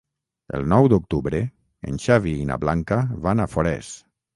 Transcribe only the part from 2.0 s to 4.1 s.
Xavi i na Blanca van a Forès.